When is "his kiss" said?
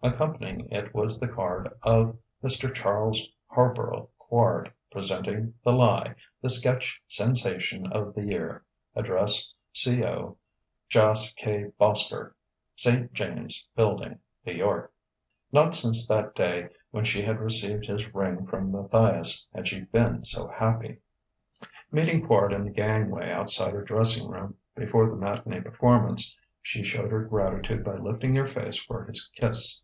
29.04-29.80